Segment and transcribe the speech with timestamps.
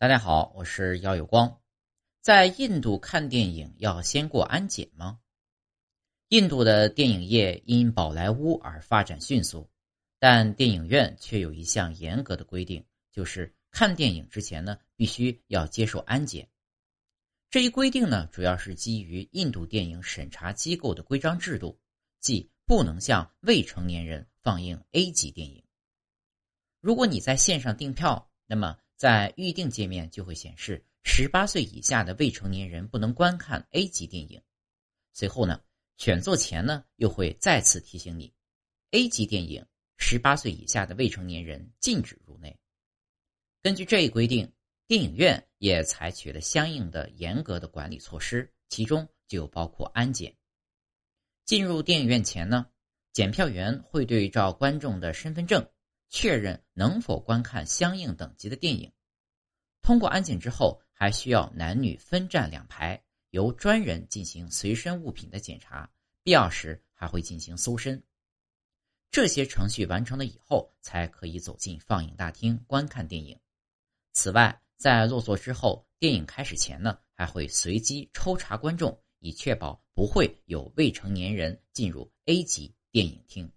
[0.00, 1.60] 大家好，我是姚有光。
[2.22, 5.20] 在印度看电影要先过安检吗？
[6.28, 9.68] 印度的电影业因宝莱坞而发展迅速，
[10.18, 16.48] 但电影院却有一项严格的规定，就是看电影之前呢，必须要接受安检。
[17.50, 21.78] 这一规定呢，主要是基于印度电影审查机构的规章制度，
[22.20, 25.62] 即不能向未成年人放映 A 级电影。
[26.80, 34.42] 如果你在线上订票，那么在预定界面就会显示，十八岁以下的未成年人不能观看 A 级电影。
[35.14, 35.58] 随后呢，
[35.96, 38.30] 选座前呢又会再次提醒你
[38.90, 39.64] ，A 级电影
[39.96, 42.54] 十八岁以下的未成年人禁止入内。
[43.62, 44.52] 根据这一规定，
[44.86, 50.36] 电影院也采取了相应的严格的管理措施，其中就包括安检。
[51.46, 52.66] 进入电影院前呢，
[53.14, 55.66] 检票员会对照观众的身份证。
[56.10, 58.92] 确认能否观看相应等级的电影。
[59.80, 65.90] 通过安检之后，还需要男女分站两排，由专人进行随身物品的检查，
[66.22, 68.02] 必要时还会进行搜身。
[69.10, 73.38] 这些程序完成了以后，才可以走进放映大厅观看电影。
[74.12, 83.50] 此外，在落座之后，电影开始前呢，还会随机抽查观众，以确保不会有未成年人进入 A 级电影厅。